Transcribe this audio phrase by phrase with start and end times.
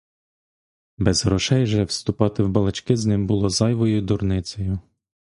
[0.97, 4.79] Без грошей же вступати в балачки з ним було зайвою дурницею.